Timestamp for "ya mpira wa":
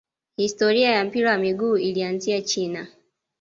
0.91-1.37